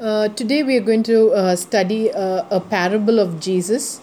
[0.00, 4.00] Uh, today we are going to uh, study uh, a parable of Jesus,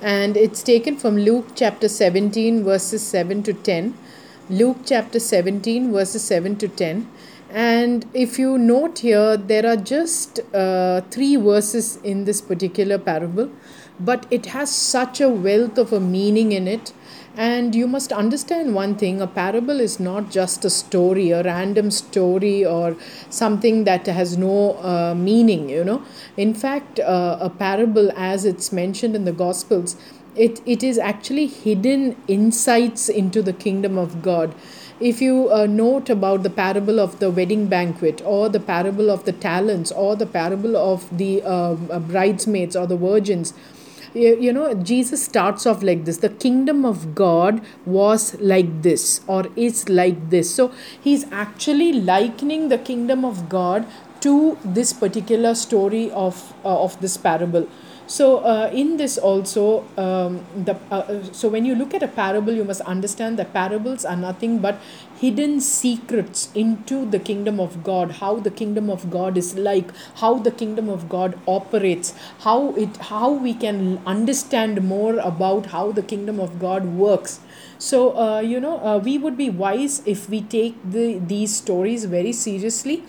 [0.00, 3.92] and it's taken from Luke chapter 17, verses 7 to 10.
[4.48, 7.10] Luke chapter 17, verses 7 to 10.
[7.50, 13.50] And if you note here, there are just uh, three verses in this particular parable,
[14.00, 16.92] but it has such a wealth of a meaning in it
[17.36, 21.90] and you must understand one thing a parable is not just a story, a random
[21.90, 22.96] story, or
[23.30, 26.02] something that has no uh, meaning, you know.
[26.36, 29.96] In fact, uh, a parable, as it's mentioned in the Gospels,
[30.34, 34.54] it, it is actually hidden insights into the kingdom of God
[35.00, 39.24] if you uh, note about the parable of the wedding banquet or the parable of
[39.24, 43.54] the talents or the parable of the uh, bridesmaids or the virgins
[44.14, 46.18] you, you know jesus starts off like this.
[46.18, 50.54] The kingdom of god was like this or is like this.
[50.54, 53.86] So he's actually likening the kingdom of god
[54.20, 57.68] to this particular story of uh, of this parable
[58.16, 62.52] so uh, in this also um, the uh, so when you look at a parable
[62.52, 64.80] you must understand that parables are nothing but
[65.20, 70.32] hidden secrets into the kingdom of god how the kingdom of god is like how
[70.48, 76.02] the kingdom of god operates how it how we can understand more about how the
[76.02, 77.40] kingdom of god works.
[77.78, 82.04] So uh, you know uh, we would be wise if we take the these stories
[82.04, 83.02] very seriously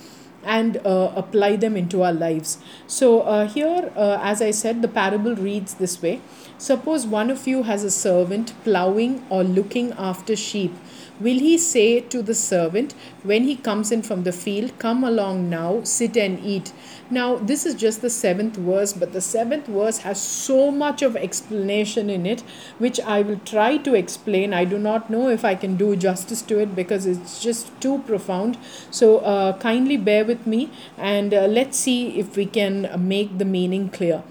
[0.44, 2.58] and uh, apply them into our lives.
[2.88, 6.22] So, uh, here, uh, as I said, the parable reads this way
[6.58, 10.74] Suppose one of you has a servant plowing or looking after sheep
[11.22, 15.52] Will he say to the servant when he comes in from the field, Come along
[15.52, 16.74] now, sit and eat?
[17.12, 21.16] Now, this is just the seventh verse, but the seventh verse has so much of
[21.16, 22.42] explanation in it,
[22.80, 24.52] which I will try to explain.
[24.52, 28.00] I do not know if I can do justice to it because it's just too
[28.08, 28.58] profound.
[28.90, 33.46] So, uh, kindly bear with me and uh, let's see if we can make the
[33.46, 34.24] meaning clear.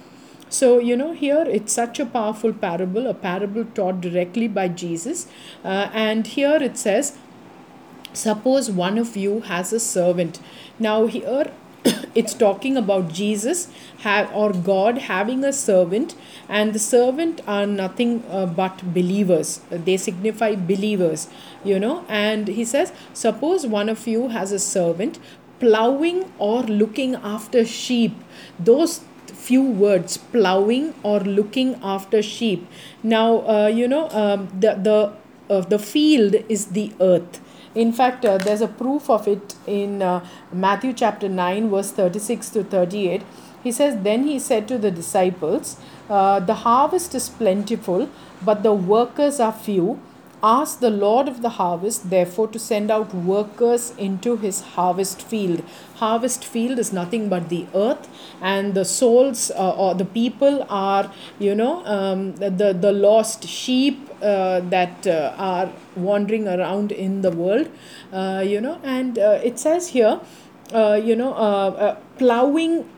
[0.50, 5.28] So, you know, here it's such a powerful parable, a parable taught directly by Jesus.
[5.64, 7.16] Uh, and here it says,
[8.12, 10.40] Suppose one of you has a servant.
[10.80, 11.52] Now, here
[12.16, 13.68] it's talking about Jesus
[13.98, 16.16] have, or God having a servant,
[16.48, 19.60] and the servant are nothing uh, but believers.
[19.70, 21.28] They signify believers,
[21.62, 22.04] you know.
[22.08, 25.20] And he says, Suppose one of you has a servant
[25.60, 28.14] plowing or looking after sheep.
[28.58, 29.04] Those
[29.48, 32.66] few words plowing or looking after sheep.
[33.02, 34.98] Now uh, you know um, the the
[35.54, 37.40] uh, the field is the earth.
[37.74, 42.50] In fact uh, there's a proof of it in uh, matthew chapter 9 verse 36
[42.50, 43.22] to 38
[43.62, 45.76] he says then he said to the disciples
[46.08, 48.08] uh, the harvest is plentiful
[48.42, 50.00] but the workers are few
[50.42, 55.62] Ask the Lord of the harvest, therefore, to send out workers into his harvest field.
[55.96, 58.08] Harvest field is nothing but the earth,
[58.40, 64.08] and the souls uh, or the people are, you know, um, the, the lost sheep
[64.22, 67.68] uh, that uh, are wandering around in the world,
[68.12, 70.20] uh, you know, and uh, it says here,
[70.72, 72.88] uh, you know, plowing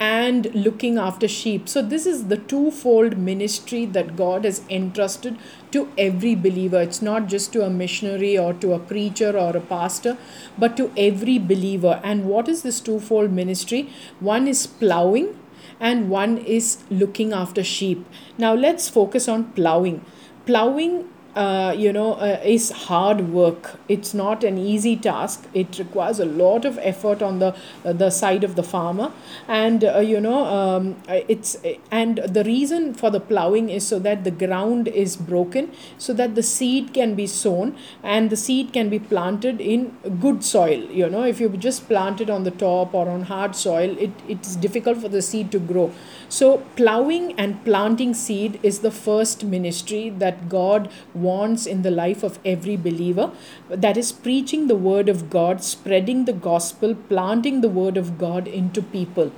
[0.00, 1.68] and looking after sheep.
[1.68, 5.36] So, this is the twofold ministry that God has entrusted
[5.72, 6.80] to every believer.
[6.80, 10.16] It's not just to a missionary or to a preacher or a pastor,
[10.56, 12.00] but to every believer.
[12.04, 13.90] And what is this twofold ministry?
[14.20, 15.36] One is plowing,
[15.80, 18.06] and one is looking after sheep.
[18.36, 20.04] Now, let's focus on plowing.
[20.46, 23.78] Plowing uh, you know, uh, is hard work.
[23.88, 25.46] It's not an easy task.
[25.54, 27.54] It requires a lot of effort on the
[27.84, 29.12] uh, the side of the farmer,
[29.46, 31.56] and uh, you know, um, it's
[31.92, 36.34] and the reason for the plowing is so that the ground is broken, so that
[36.34, 40.82] the seed can be sown and the seed can be planted in good soil.
[41.02, 44.10] You know, if you just plant it on the top or on hard soil, it,
[44.26, 45.92] it is difficult for the seed to grow.
[46.28, 51.27] So plowing and planting seed is the first ministry that God wants
[51.66, 53.30] in the life of every believer
[53.68, 58.48] that is preaching the word of God, spreading the gospel, planting the word of God
[58.48, 59.32] into people.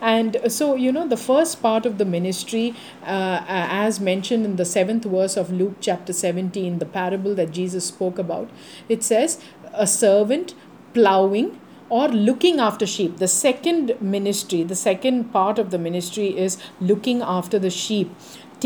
[0.00, 4.64] And so, you know, the first part of the ministry, uh, as mentioned in the
[4.64, 8.50] seventh verse of Luke chapter 17, the parable that Jesus spoke about,
[8.88, 9.40] it says,
[9.72, 10.54] a servant
[10.92, 13.18] plowing or looking after sheep.
[13.18, 18.10] The second ministry, the second part of the ministry is looking after the sheep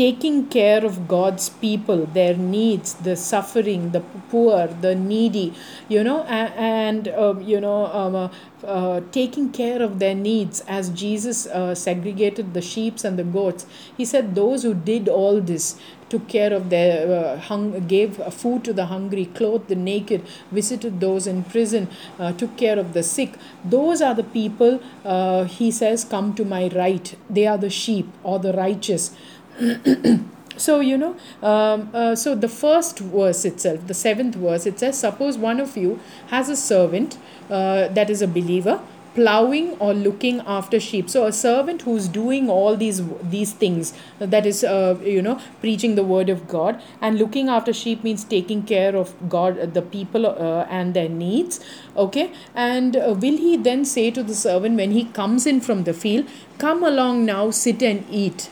[0.01, 3.99] taking care of God's people, their needs, the suffering, the
[4.31, 5.53] poor, the needy,
[5.89, 8.29] you know, and, um, you know, um, uh,
[8.63, 13.65] uh, taking care of their needs as Jesus uh, segregated the sheep and the goats.
[13.95, 18.63] He said, Those who did all this took care of their uh, hung, gave food
[18.65, 20.21] to the hungry, clothed the naked,
[20.51, 21.87] visited those in prison,
[22.19, 23.35] uh, took care of the sick.
[23.63, 27.15] Those are the people, uh, he says, come to my right.
[27.29, 29.15] They are the sheep or the righteous.
[30.57, 34.99] so you know um, uh, so the first verse itself the seventh verse it says
[34.99, 37.17] suppose one of you has a servant
[37.49, 38.81] uh, that is a believer
[39.13, 41.09] plowing or looking after sheep.
[41.09, 45.95] So a servant who's doing all these these things that is uh, you know preaching
[45.95, 50.25] the word of god and looking after sheep means taking care of god the people
[50.25, 51.59] uh, and their needs
[51.95, 52.31] okay?
[52.55, 55.93] And uh, will he then say to the servant when he comes in from the
[55.93, 56.27] field
[56.57, 58.49] come along now sit and eat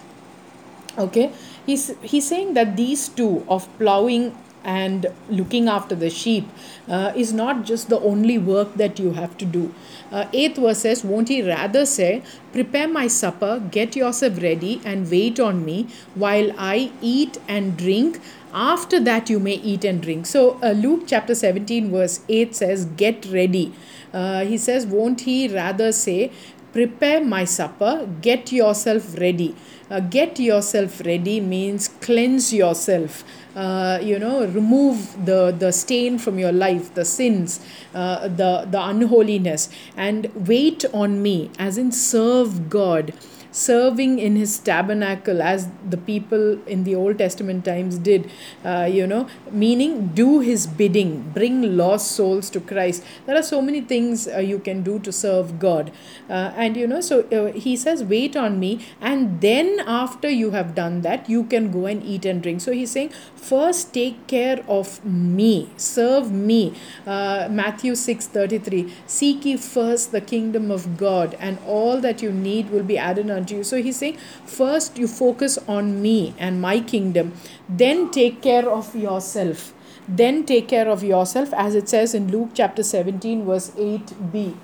[1.00, 1.32] okay?
[1.66, 6.48] He's he's saying that these two of plowing and looking after the sheep
[6.88, 9.74] uh, is not just the only work that you have to do.
[10.12, 15.10] Uh, eighth verse says won't he rather say prepare my supper get yourself ready and
[15.10, 18.20] wait on me while i eat and drink.
[18.52, 22.86] After that you may eat and drink so uh, luke chapter 17 verse 8 says
[22.86, 23.72] get ready.
[24.12, 26.32] Uh, he says won't he rather say
[26.74, 28.08] prepare my supper.
[28.22, 29.56] Get yourself ready.
[29.90, 33.24] Uh, get yourself ready means cleanse yourself.
[33.56, 37.60] Uh, you know remove the the stain from your life the sins
[37.96, 39.70] uh, the the unholiness.
[39.98, 43.14] And wait on me as in serve god
[43.52, 48.30] serving in his tabernacle as the people in the Old Testament times did,
[48.64, 53.04] uh, you know, meaning do his bidding, bring lost souls to Christ.
[53.26, 55.92] There are so many things uh, you can do to serve God.
[56.30, 58.86] Uh, and, you know, so uh, he says, wait on me.
[59.02, 62.62] And then after you have done that, you can go and eat and drink.
[62.62, 66.74] So he's saying, first take care of me, serve me.
[67.06, 68.94] Uh, Matthew 6 33.
[69.08, 73.30] Seek ye first the kingdom of God, and all that you need will be added
[73.30, 73.64] unto you.
[73.64, 77.34] So he's saying, first you focus on me and my kingdom,
[77.68, 79.74] then take care of yourself.
[80.08, 84.56] Then take care of yourself, as it says in Luke chapter 17, verse 8b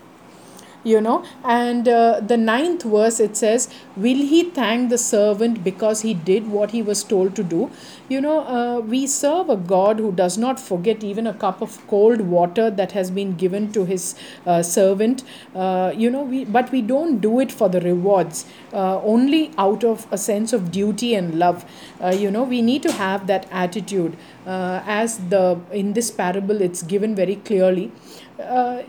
[0.85, 1.25] you know.
[1.43, 3.67] And uh, the ninth verse it says
[3.97, 7.69] will he thank the servant because he did what he was told to do?
[8.07, 11.85] You know uh, we serve a god who does not forget even a cup of
[11.87, 14.15] cold water that has been given to his
[14.45, 15.23] uh, servant.
[15.55, 19.83] Uh, you know we but we don't do it for the rewards uh, only out
[19.83, 21.65] of a sense of duty and love.
[22.01, 24.15] Uh, you know we need to have that attitude
[24.45, 27.91] as the in this parable it's given very clearly.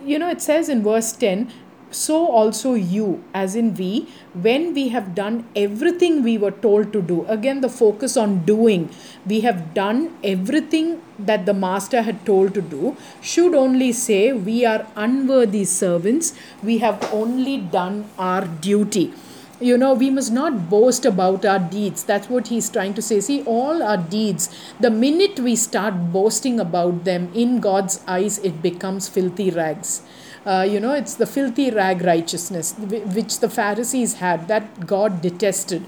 [0.04, 1.52] You know, it says in verse 10
[1.90, 7.00] so also you, as in we, when we have done everything we were told to
[7.00, 7.24] do.
[7.26, 8.90] Again, the focus on doing.
[9.26, 14.64] We have done everything that the master had told to do, should only say, We
[14.64, 19.12] are unworthy servants, we have only done our duty
[19.58, 23.20] you know we must not boast about our deeds that's what he's trying to say
[23.20, 24.50] see all our deeds
[24.80, 30.02] the minute we start boasting about them in god's eyes it becomes filthy rags
[30.46, 35.84] uh, you know, it's the filthy rag righteousness which the Pharisees had that God detested.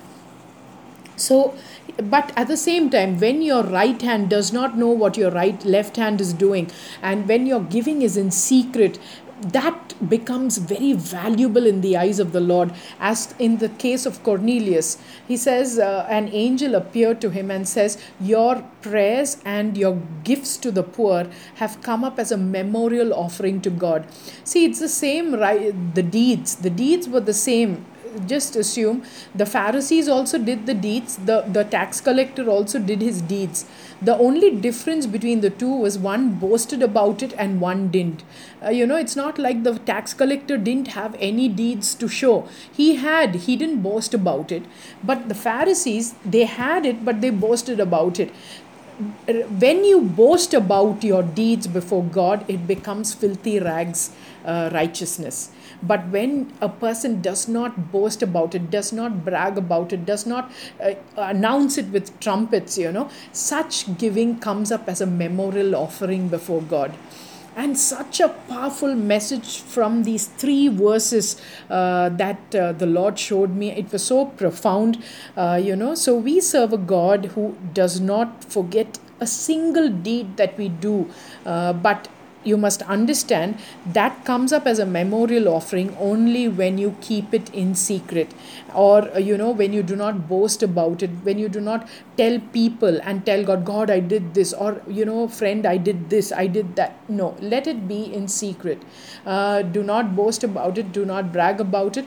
[1.15, 1.55] So,
[1.97, 5.65] but at the same time, when your right hand does not know what your right
[5.65, 6.71] left hand is doing,
[7.03, 8.99] and when your giving is in secret,
[9.43, 12.73] that becomes very valuable in the eyes of the Lord.
[12.99, 17.69] As in the case of Cornelius, he says, uh, An angel appeared to him and
[17.69, 23.13] says, Your prayers and your gifts to the poor have come up as a memorial
[23.15, 24.07] offering to God.
[24.45, 25.95] See, it's the same, right?
[25.95, 27.85] The deeds, the deeds were the same
[28.27, 29.03] just assume
[29.35, 33.67] the Pharisees also did the deeds, the, the tax collector also did his deeds.
[34.01, 38.23] The only difference between the two was one boasted about it and one didn't.
[38.65, 42.49] Uh, you know, it's not like the tax collector didn't have any deeds to show.
[42.73, 44.63] He had, he didn't boast about it.
[45.03, 48.33] But the Pharisees, they had it, but they boasted about it
[49.61, 54.11] when you boast about your deeds before God, it becomes filthy rags
[54.45, 55.51] uh, righteousness.
[55.83, 60.27] But when a person does not boast about it, does not brag about it, does
[60.27, 60.51] not
[60.83, 66.29] uh, announce it with trumpets, you know, such giving comes up as a memorial offering
[66.29, 66.95] before God.
[67.57, 73.51] And such a powerful message from these three verses uh, that uh, the lord showed
[73.51, 75.03] me it was so profound
[75.37, 75.97] uh, you know.
[75.97, 81.11] So we serve a god who does not forget a single deed that we do
[81.45, 82.07] uh, but
[82.45, 87.53] you must understand that comes up as a memorial offering only when you keep it
[87.55, 88.33] in secret.
[88.75, 91.89] Or uh, you know when you do not boast about it when you do not
[92.17, 96.09] tell people and tell god god i did this or you know friend i did
[96.11, 96.95] this i did that.
[97.09, 98.83] No let it be in secret.
[99.27, 102.07] Uh, do not boast about it do not brag about it.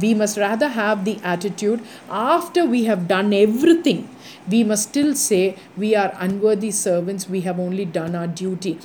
[0.00, 4.08] We must rather have the attitude after we have done everything
[4.48, 8.78] we must still say we are unworthy servants we have only done our duty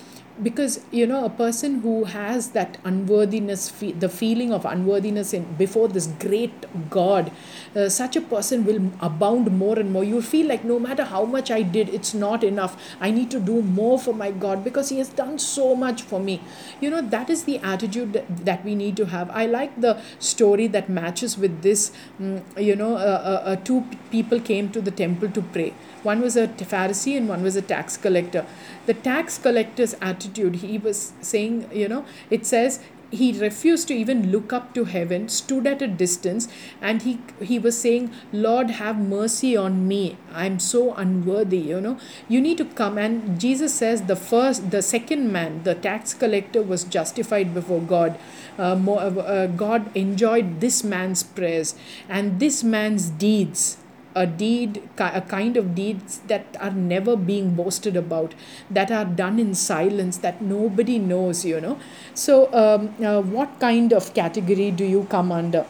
[0.44, 5.44] because you know a person who has that unworthiness fe- the feeling of unworthiness in
[5.56, 7.32] before this great god
[7.76, 10.04] uh, such a person will abound more and more.
[10.04, 12.78] You feel like no matter how much i did it's not enough.
[13.00, 16.20] I need to do more for my god because he has done so much for
[16.20, 16.42] me.
[16.82, 19.30] You know that is the attitude that, that we need to have.
[19.30, 23.86] I like the story that matches with this mm, you know uh, uh, uh, two
[24.12, 25.74] people came to the temple to pray.
[26.04, 28.46] One was a Pharisee and one was a tax collector.
[28.86, 30.25] The tax collector's attitude,
[30.56, 32.80] he was saying, you know, it says
[33.12, 36.48] he refused to even look up to heaven stood at a distance
[36.82, 40.18] and he he was saying lord have mercy on me.
[40.34, 41.98] I'm so unworthy you know.
[42.28, 42.98] You need to come.
[42.98, 48.20] And jesus says the first the second man the tax collector was justified before god.
[48.58, 51.76] Uh, more, uh, uh god enjoyed this man's prayers
[52.10, 53.78] and this man's deeds
[54.16, 58.34] a deed, a kind of deeds that are never being boasted about,
[58.70, 61.78] that are done in silence, that nobody knows, you know.
[62.14, 65.66] So, um, uh, what kind of category do you come under?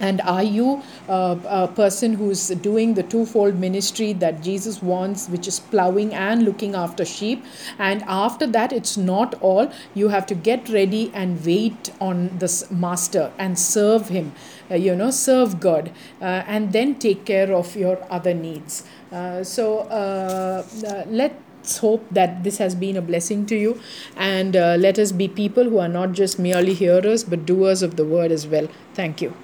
[0.00, 5.46] And are you uh, a person who's doing the twofold ministry that Jesus wants, which
[5.46, 7.44] is plowing and looking after sheep?
[7.78, 9.70] And after that, it's not all.
[9.94, 14.32] You have to get ready and wait on this master and serve him,
[14.70, 18.84] uh, you know, serve God, uh, and then take care of your other needs.
[19.12, 23.78] Uh, so uh, uh, let let's hope that this has been a blessing to you
[24.16, 27.96] and uh, let us be people who are not just merely hearers but doers of
[27.96, 29.34] the word as well thank you